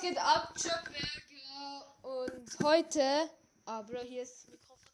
[0.00, 0.54] was geht ab?
[0.56, 1.86] Jobberger.
[2.02, 3.30] Und heute.
[3.66, 4.88] Ah, Bro, hier ist das Mikrofon.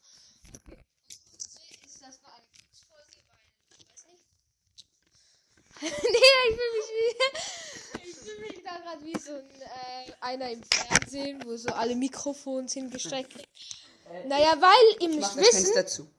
[1.85, 3.17] Ist das noch eine Kurzfolge?
[3.27, 3.39] Weil,
[3.77, 4.23] ich weiß nicht.
[5.81, 7.15] nee, ich will mich wie.
[8.09, 11.95] Ich fühle mich da gerade wie so ein, äh, einer im Fernsehen, wo so alle
[11.95, 14.27] Mikrofons hingestreckt sind.
[14.27, 16.09] Naja, weil das wissen,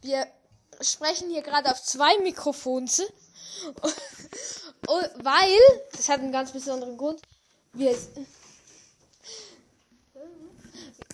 [0.00, 0.26] wir
[0.80, 3.00] sprechen hier gerade auf zwei Mikrofons.
[4.88, 5.58] Und weil,
[5.92, 7.20] das hat einen ganz besonderen Grund,
[7.78, 7.96] wir,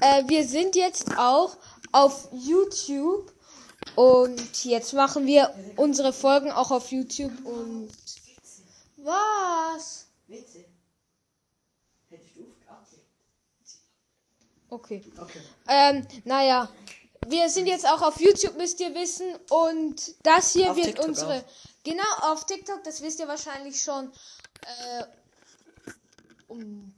[0.01, 1.57] äh, wir sind jetzt auch
[1.93, 3.33] auf YouTube
[3.97, 7.91] und jetzt machen wir unsere Folgen auch auf YouTube und
[8.99, 10.07] was?
[10.29, 10.65] Witze.
[12.09, 12.47] Hättest du?
[14.71, 15.03] Okay.
[15.21, 15.41] Okay.
[15.69, 16.69] Ähm, naja.
[17.27, 19.27] Wir sind jetzt auch auf YouTube, müsst ihr wissen.
[19.51, 21.39] Und das hier Auf wird TikTok unsere.
[21.39, 21.45] auch.
[21.85, 24.11] Genau, auf TikTok, das wisst ihr wahrscheinlich schon.
[24.63, 25.05] Äh,
[26.53, 26.95] und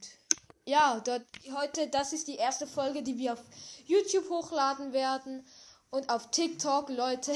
[0.65, 1.23] ja, dort
[1.53, 3.43] heute, das ist die erste Folge, die wir auf
[3.85, 5.45] YouTube hochladen werden.
[5.91, 7.33] Und auf TikTok, Leute.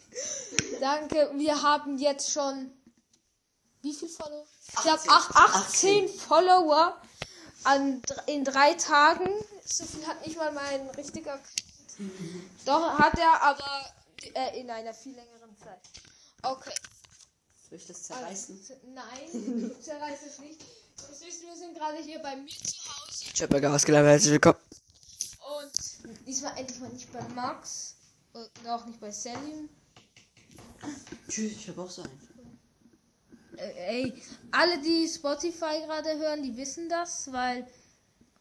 [0.80, 1.30] Danke.
[1.34, 2.72] Wir haben jetzt schon.
[3.82, 4.46] Wie viel Follower?
[4.68, 6.96] Ich habe 18 Follower
[7.64, 9.28] an, in drei Tagen.
[9.64, 11.38] So viel hat nicht mal mein richtiger.
[12.64, 13.92] Doch, hat er, aber
[14.34, 15.80] äh, in einer viel längeren Zeit.
[16.42, 16.72] Okay.
[17.72, 18.58] Soll ich das zerreißen?
[18.58, 20.62] Also, nein, ich zerreiße es nicht.
[20.94, 23.24] Das wisst ihr, wir sind gerade hier bei mir zu Hause.
[23.34, 24.58] Jobberger ausgelabert, herzlich willkommen.
[25.62, 27.96] Und diesmal endlich mal nicht bei Max.
[28.34, 29.70] Und auch nicht bei Selim.
[31.26, 32.20] Tschüss, ich hab auch so einen.
[33.56, 37.66] Äh, ey, alle, die Spotify gerade hören, die wissen das, weil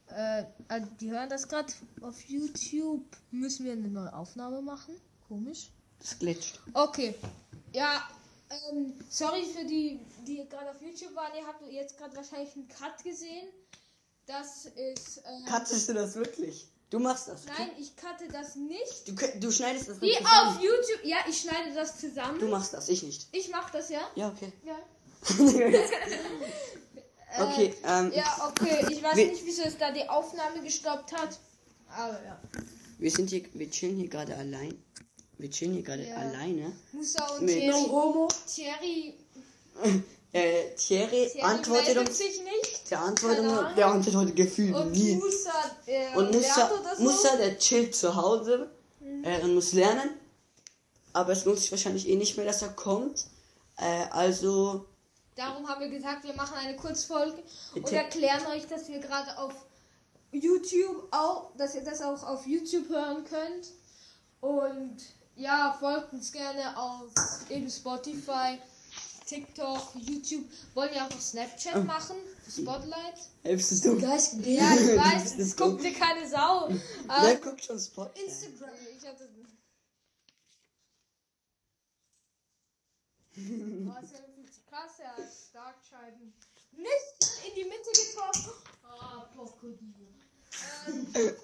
[0.07, 3.05] äh, also die hören das gerade auf YouTube.
[3.31, 4.93] Müssen wir eine neue Aufnahme machen?
[5.29, 5.69] Komisch.
[5.99, 6.59] Das glitscht.
[6.73, 7.15] Okay.
[7.71, 8.03] Ja,
[8.71, 11.31] ähm, sorry für die, die gerade auf YouTube waren.
[11.37, 13.47] Ihr habt jetzt gerade wahrscheinlich einen Cut gesehen.
[14.25, 15.21] Das ist.
[15.25, 16.67] Ähm, Katzest du das wirklich?
[16.89, 17.43] Du machst das.
[17.45, 17.53] okay?
[17.57, 19.07] Nein, ich cutte das nicht.
[19.07, 20.59] Du, du schneidest das Wie nicht auf zusammen.
[20.61, 21.05] YouTube.
[21.05, 22.49] Ja, ich schneide das Du zusammen.
[22.49, 23.27] machst das, ich nicht.
[23.31, 24.01] Ich mach das, ja?
[24.15, 24.51] Ja, okay.
[24.63, 24.75] Ja.
[27.39, 28.85] okay, ähm, Ja, okay.
[28.91, 31.39] Ich weiß nicht, wieso es da die Aufnahme gestoppt hat.
[31.89, 32.37] Aber ja.
[32.97, 34.83] wir sind hier, wir chillen hier gerade allein.
[35.41, 36.15] Wir chillen hier gerade Ja.
[36.17, 36.71] alleine.
[36.91, 37.83] Musa und Mit- Thierry.
[37.89, 38.27] Homo.
[38.47, 39.13] Thierry,
[40.33, 42.17] Äh, Thierry Thierry antwortet meldet uns.
[42.17, 42.89] sich nicht.
[42.91, 45.15] Der antwortet, uns- der antwortet gefühlt Und nie.
[45.15, 45.51] Musa,
[45.87, 46.71] äh, Und Musa.
[46.99, 48.71] Musa, der chillt zu Hause
[49.23, 50.11] äh, und muss lernen.
[51.11, 53.25] Aber es lohnt sich wahrscheinlich eh nicht mehr, dass er kommt.
[53.77, 54.85] Äh, also,
[55.35, 57.41] Darum haben wir gesagt, wir machen eine Kurzfolge
[57.75, 59.53] und erklären euch, dass wir gerade auf
[60.31, 63.67] YouTube auch, dass ihr das auch auf YouTube hören könnt.
[64.39, 64.97] Und
[65.41, 67.11] ja, folgt uns gerne auf
[67.49, 68.59] eben Spotify,
[69.25, 70.45] TikTok, YouTube.
[70.73, 73.17] Wollen ja auch noch Snapchat machen für Spotlight.
[73.43, 73.99] hilfst du?
[73.99, 76.69] Geist Ja, ich weiß, Das guckt dir keine Sau.
[77.05, 78.11] Wer Aber guckt schon Spot?
[78.23, 78.69] Instagram.
[78.95, 79.21] Ich das.
[83.33, 84.19] Oh, ist ja
[84.69, 86.33] krass, er hat Startscheiben.
[86.73, 88.51] Nicht in die Mitte getroffen.
[88.83, 90.13] Ah, Krokodil.
[90.87, 91.35] Ähm,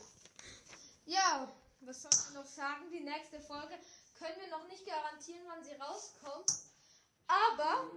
[1.06, 2.84] ja, was soll ich noch sagen?
[2.91, 3.73] Die nächste Folge
[4.19, 6.51] können wir noch nicht garantieren, wann sie rauskommt.
[7.28, 7.90] Aber,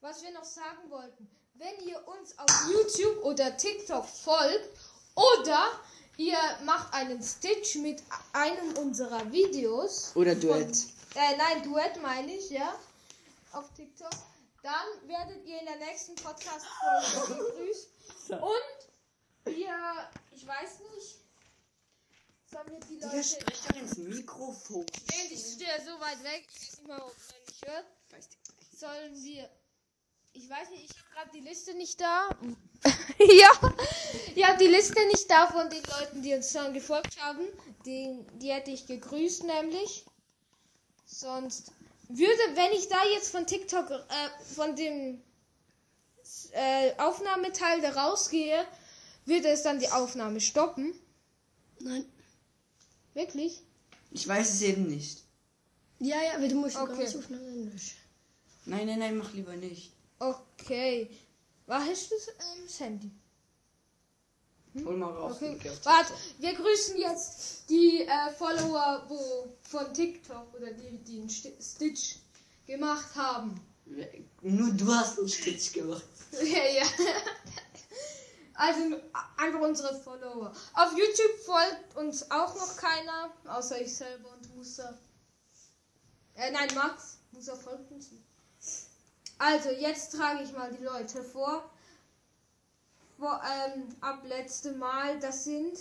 [0.00, 4.68] was wir noch sagen wollten, wenn ihr uns auf YouTube oder TikTok folgt
[5.14, 5.80] oder
[6.16, 8.02] ihr macht einen Stitch mit
[8.32, 10.12] einem unserer Videos.
[10.14, 10.76] Oder Duett.
[10.76, 12.74] Von, äh, nein, Duett meine ich, ja.
[13.52, 14.10] Auf TikTok.
[14.62, 17.88] Dann werdet ihr in der nächsten Podcast-Folge begrüßt.
[18.30, 19.76] Und ihr,
[20.32, 21.23] ich weiß nicht,
[22.54, 23.24] wir die Leute.
[23.24, 24.86] sprich doch ins Mikrofon.
[25.10, 27.86] Nee, ich stehe so weit weg, ich weiß nicht mal, ob man mich hört.
[28.78, 29.50] Sollen wir.
[30.36, 32.28] Ich weiß nicht, ich habe gerade die Liste nicht da.
[33.18, 33.50] ja,
[34.34, 37.46] ich habe die Liste nicht da von den Leuten, die uns schon gefolgt haben.
[37.86, 40.04] Die, die hätte ich gegrüßt, nämlich.
[41.06, 41.72] Sonst
[42.08, 45.22] würde, wenn ich da jetzt von TikTok, äh, von dem
[46.52, 48.66] äh, Aufnahmeteil da rausgehe,
[49.24, 50.98] würde es dann die Aufnahme stoppen.
[51.80, 52.04] Nein.
[53.14, 53.62] Wirklich?
[54.10, 55.22] Ich weiß es eben nicht.
[56.00, 56.98] Ja, ja, aber du musst Okay.
[57.04, 57.94] ganz schnell Englisch.
[58.66, 59.92] Nein, nein, nein, mach lieber nicht.
[60.18, 61.10] Okay.
[61.66, 63.10] Was hast du ähm, Sandy?
[64.84, 65.36] Hol mal raus.
[65.40, 65.70] Okay.
[65.84, 71.60] Warte, wir grüßen jetzt die äh, Follower wo, von TikTok oder die, die einen Sti-
[71.62, 72.16] Stitch
[72.66, 73.60] gemacht haben.
[74.42, 76.02] Nur du hast einen Stitch gemacht.
[76.32, 76.84] ja, ja.
[78.54, 79.00] Also
[79.36, 80.52] einfach unsere Follower.
[80.74, 84.96] Auf YouTube folgt uns auch noch keiner, außer ich selber und Musa.
[86.36, 87.18] Äh, nein, Max.
[87.32, 88.10] Musa folgt uns.
[89.38, 91.68] Also, jetzt trage ich mal die Leute vor.
[93.16, 95.78] wo, ähm, ab letzte Mal, das sind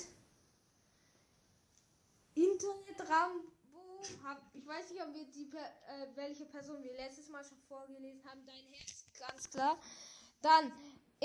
[2.35, 3.51] Internetrambo.
[4.23, 8.21] Hab, ich weiß nicht, ob wir die, äh, welche Person wir letztes Mal schon vorgelesen
[8.25, 8.45] haben.
[8.45, 9.77] Dein Herz, ganz klar.
[10.41, 10.71] Dann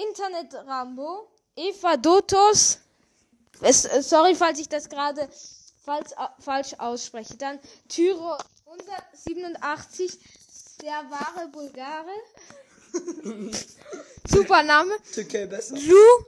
[0.06, 2.78] Internetrambo, Eva Dotos.
[3.60, 5.28] Äh, sorry, falls ich das gerade
[5.84, 7.36] falsch, falsch ausspreche.
[7.36, 7.58] Dann
[7.88, 8.36] Tyro
[8.66, 10.18] 187,
[10.82, 12.10] der wahre Bulgare.
[14.28, 14.92] Super Name.
[15.12, 15.76] Türkei besser.
[15.76, 16.24] Lu.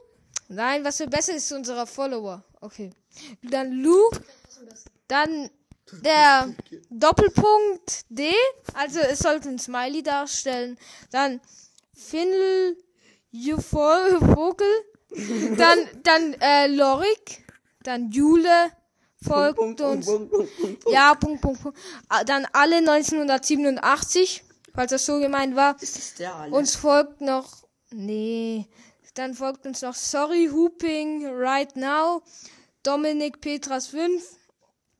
[0.49, 2.43] Nein, was für besser ist unserer Follower.
[2.59, 2.91] Okay.
[3.41, 4.09] Dann Lu.
[5.07, 5.49] Dann
[6.03, 6.53] der
[6.89, 8.33] Doppelpunkt D.
[8.73, 10.77] Also es sollte ein Smiley darstellen.
[11.11, 11.41] Dann
[13.31, 14.67] Finl Vogel.
[15.57, 17.45] Dann, dann äh, Lorik.
[17.83, 18.71] Dann Jule.
[19.23, 20.05] Folgt Punkt, uns.
[20.05, 20.83] Punkt, Punkt.
[20.89, 21.77] Ja, Punkt, Punkt, Punkt.
[22.09, 24.43] Ah, Dann alle 1987.
[24.73, 25.75] Falls das so gemeint war.
[25.81, 26.55] Ist das der alle?
[26.55, 27.67] Uns folgt noch.
[27.91, 28.67] Nee.
[29.13, 32.23] Dann folgt uns noch Sorry Hooping Right Now.
[32.83, 34.23] Dominik Petras 5.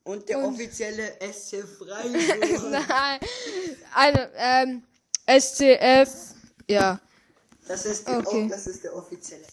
[0.03, 2.71] Und der offizielle SC Freiburg.
[2.89, 3.19] Nein.
[3.93, 4.83] Eine, ähm,
[5.27, 6.35] SCF.
[6.67, 6.99] Ja.
[7.71, 8.49] Das ist, der, Okay.
[8.49, 9.45] das ist der offizielle.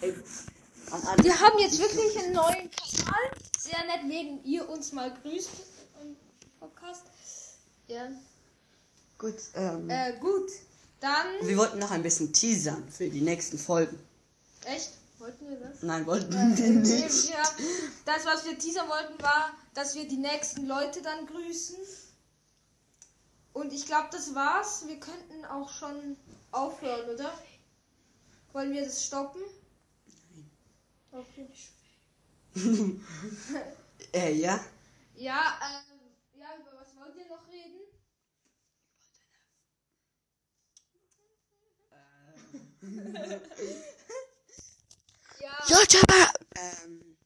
[0.00, 3.30] Wir haben jetzt wirklich einen neuen Kanal.
[3.58, 5.48] Sehr nett, wenn ihr uns mal grüßt
[6.02, 6.14] im
[6.60, 7.04] Podcast.
[7.86, 8.08] Ja.
[9.16, 10.50] Gut, ähm, Äh, gut.
[11.00, 11.26] Dann.
[11.40, 13.98] wir wollten noch ein bisschen teasern für die nächsten Folgen.
[14.66, 14.90] Echt?
[15.18, 15.82] Wollten wir das?
[15.82, 17.28] Nein, wollten Äh, wir nicht.
[17.30, 17.42] Ja,
[18.04, 21.76] das, was wir teasern wollten, war, dass wir die nächsten Leute dann grüßen.
[23.54, 24.84] Und ich glaube, das war's.
[24.86, 26.16] Wir könnten auch schon
[26.50, 27.32] aufhören, oder?
[28.52, 29.42] Wollen wir das stoppen?
[31.10, 31.48] Okay.
[34.12, 34.62] Äh, ja.
[35.14, 37.80] Ja, ähm, ja, über was wollt ihr noch reden?
[45.40, 46.32] ja, YouTuber!
[46.56, 47.16] Ähm,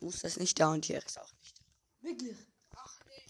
[0.00, 1.54] muss das nicht da und hier ist auch nicht.
[2.02, 2.36] Wirklich.
[2.74, 3.24] ach nee.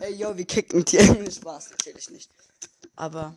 [0.00, 1.02] Hey, yo, wir kicken dir.
[1.30, 2.30] Spaß, natürlich nicht.
[2.96, 3.36] Aber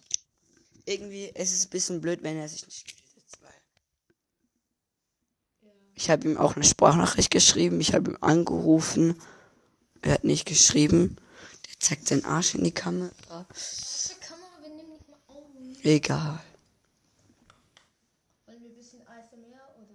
[0.86, 3.52] irgendwie ist es ein bisschen blöd, wenn er sich nicht meldet, weil
[5.94, 9.22] ich habe ihm auch eine Sprachnachricht geschrieben, ich habe ihm angerufen,
[10.02, 11.18] er hat nicht geschrieben.
[11.68, 13.46] Der zeigt seinen Arsch in die Kamera.
[13.50, 14.48] Was für Kamera?
[14.62, 15.44] Wir nehmen nicht mal auf.
[15.84, 16.40] Egal.
[18.46, 19.94] Wollen wir ein bisschen ASMR oder?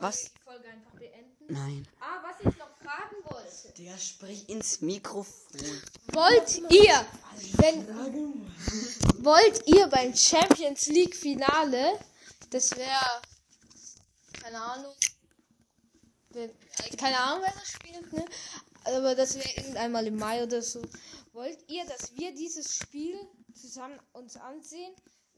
[0.00, 0.24] Was?
[0.32, 1.44] Die Folge einfach beenden.
[1.48, 1.86] Nein.
[2.00, 3.82] Ah, was ich noch fragen wollte.
[3.82, 5.82] Der sprich ins Mikrofon.
[6.12, 7.06] Wollt ihr,
[7.58, 7.86] wenn,
[9.22, 11.98] wollt ihr beim Champions League Finale,
[12.48, 13.22] das wäre,
[14.42, 14.94] keine Ahnung,
[16.30, 18.24] wenn, äh, keine Ahnung, wer das spielt, ne?
[18.84, 20.80] Aber das wäre irgendwann mal im Mai oder so.
[21.32, 23.20] Wollt ihr, dass wir dieses Spiel
[23.52, 24.94] zusammen uns ansehen,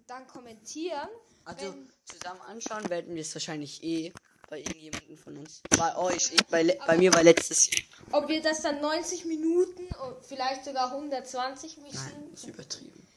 [0.06, 1.08] dann kommentieren?
[1.44, 1.74] Also
[2.04, 4.12] zusammen anschauen werden wir es wahrscheinlich eh
[4.52, 5.62] bei irgendjemandem von uns.
[5.78, 7.80] Bei euch, eh, bei, bei mir war letztes Jahr.
[8.12, 13.08] ob wir das dann 90 Minuten und vielleicht sogar 120 Nein, Minuten ist übertrieben.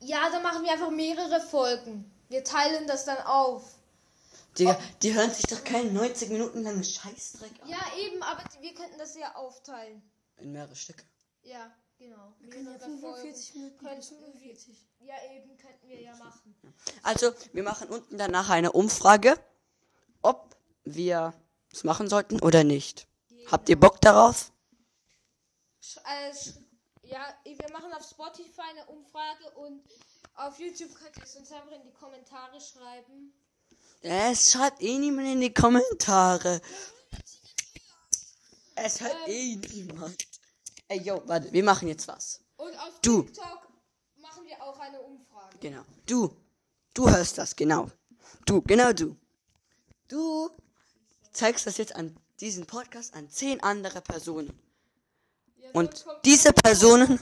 [0.00, 2.10] Ja, dann machen wir einfach mehrere Folgen.
[2.28, 3.62] Wir teilen das dann auf.
[4.58, 7.68] Digga, die hören sich doch keinen 90 Minuten langen Scheißdreck an.
[7.68, 10.02] Ja, eben, aber wir könnten das ja aufteilen.
[10.38, 11.04] In mehrere Stücke.
[11.44, 11.70] Ja,
[12.00, 12.32] genau.
[12.40, 13.60] Wir können ja Mehrere 45 Folgen.
[13.60, 14.76] Minuten bis Könnten wir, 45.
[15.02, 16.56] ja, eben, könnten wir ja machen.
[17.04, 19.38] Also, wir machen unten danach eine Umfrage,
[20.94, 21.34] wir
[21.72, 23.06] es machen sollten oder nicht.
[23.50, 24.52] Habt ihr Bock darauf?
[26.04, 26.32] Äh,
[27.02, 29.82] ja, wir machen auf Spotify eine Umfrage und
[30.34, 33.32] auf YouTube könnt ihr es uns einfach in die Kommentare schreiben.
[34.02, 36.60] Es schreibt eh niemand in die Kommentare.
[38.74, 40.16] Es hört eh niemand.
[40.88, 42.40] Ey, yo, warte, wir machen jetzt was.
[42.56, 43.22] Und auf Du.
[43.22, 43.68] TikTok
[44.16, 45.58] machen wir auch eine Umfrage.
[45.60, 45.82] Genau.
[46.06, 46.34] Du,
[46.94, 47.90] du hörst das, genau.
[48.46, 49.16] Du, genau du.
[50.08, 50.50] Du
[51.32, 54.52] zeigst das jetzt an diesen Podcast an zehn andere Personen.
[55.72, 57.20] Und diese Personen,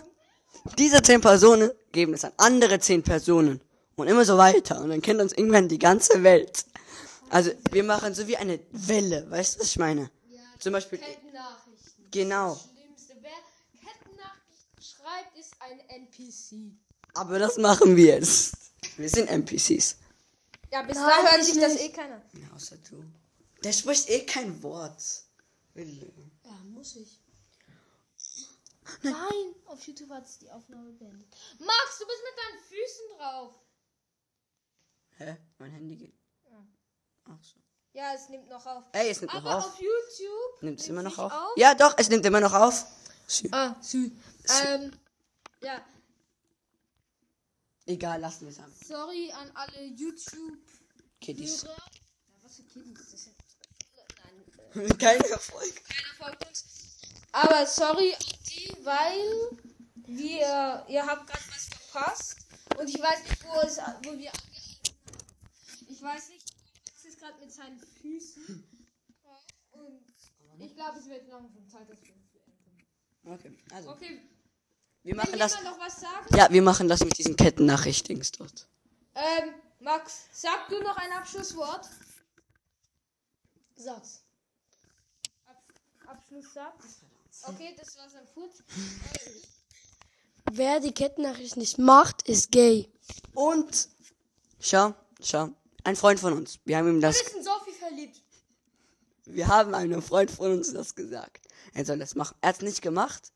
[0.79, 3.61] diese zehn Personen geben es an andere zehn Personen.
[3.97, 4.81] Und immer so weiter.
[4.81, 6.65] Und dann kennt uns irgendwann die ganze Welt.
[7.31, 9.29] Also, wir machen so wie eine Welle.
[9.29, 10.11] Weißt du, was ich meine?
[10.31, 12.11] Ja, Zum Beispiel, Kettennachrichten.
[12.11, 12.53] genau.
[12.55, 13.15] Das Schlimmste.
[13.21, 13.31] Wer
[13.91, 16.79] Kettennachrichten schreibt, ist ein NPC.
[17.15, 18.55] Aber das machen wir jetzt.
[18.97, 19.97] Wir sind NPCs.
[20.73, 22.23] Ja, bis Nein, da hört ich sich das eh keiner.
[22.35, 23.03] Ja, außer du.
[23.69, 25.03] Der spricht eh kein Wort.
[25.75, 27.21] Ja, muss ich.
[29.03, 31.29] Nein, auf YouTube hat es die Aufnahme beendet.
[31.59, 33.55] Max, du bist mit deinen Füßen drauf.
[35.19, 35.37] Hä?
[35.59, 36.15] Mein Handy geht.
[37.27, 37.59] Ach so.
[37.93, 38.85] Ja, es nimmt noch auf.
[38.93, 39.67] Ey, es nimmt noch Aber auf.
[39.67, 41.31] auf YouTube Nimmt es immer noch auf?
[41.31, 41.53] auf.
[41.59, 42.87] Ja, doch, es nimmt immer noch auf.
[43.27, 43.49] Sü.
[43.53, 44.11] Ah, Sü.
[44.65, 44.99] Ähm,
[45.61, 45.85] ja,
[47.85, 48.75] Egal, lassen wir es haben.
[48.83, 50.57] sorry an alle YouTube-Hörer.
[51.21, 51.65] Kiddies.
[51.65, 51.77] Ja,
[52.43, 53.11] was für Kiddies?
[53.11, 53.35] Das Nein,
[54.99, 55.75] Kein Erfolg.
[55.89, 56.65] keiner folgt uns.
[57.33, 59.59] Aber sorry an die, weil
[60.07, 62.37] wir, ihr habt gerade was verpasst.
[62.79, 65.89] Und ich weiß nicht, wo, es, wo wir angehalten haben.
[65.89, 66.45] Ich weiß nicht,
[66.95, 68.65] was ist gerade mit seinen Füßen.
[69.73, 72.87] Und ich glaube, es wird langsam Zeit, dass wir uns beenden.
[73.25, 73.91] Okay, also.
[73.91, 74.21] Okay,
[75.03, 75.57] Wir will machen das.
[75.57, 76.37] jemand noch was sagen?
[76.37, 78.69] Ja, wir machen das mit diesen Kettennachrichtings dort.
[79.15, 81.89] Ähm, Max, sag du noch ein Abschlusswort?
[83.77, 84.25] Sag's.
[86.29, 87.01] Abschlusssatz?
[87.45, 88.63] Okay, das war's am Furz.
[90.53, 92.89] Wer die Kettennachricht nicht macht, ist gay.
[93.35, 93.89] Und.
[94.61, 95.51] Schau, schau.
[95.85, 96.59] Ein Freund von uns.
[96.65, 97.21] Wir haben ihm das.
[97.21, 98.21] ist in Sophie verliebt.
[99.25, 101.47] Wir haben einem Freund von uns das gesagt.
[101.73, 102.37] Er soll das machen.
[102.41, 103.33] Er hat es nicht gemacht.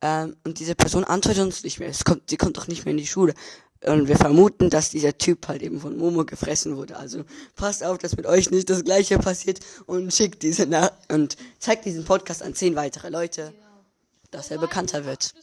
[0.00, 1.88] Ähm, und diese Person antwortet uns nicht mehr.
[1.88, 3.34] Es kommt, sie kommt doch nicht mehr in die Schule.
[3.86, 6.96] Und wir vermuten, dass dieser Typ halt eben von Momo gefressen wurde.
[6.96, 7.24] Also
[7.54, 11.84] passt auf, dass mit euch nicht das gleiche passiert und schickt diese nach und zeigt
[11.84, 13.52] diesen Podcast an zehn weitere Leute,
[14.30, 15.34] dass er bekannter wird.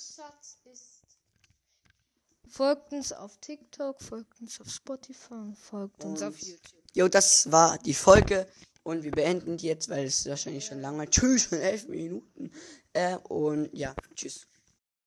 [2.49, 6.59] Folgt uns auf TikTok, folgt uns auf Spotify, folgt uns auf YouTube.
[6.93, 8.47] Jo, das war die Folge
[8.83, 11.09] und wir beenden die jetzt, weil es wahrscheinlich schon lange.
[11.09, 12.51] Tschüss, schon elf Minuten.
[12.93, 14.47] Äh, und ja, tschüss.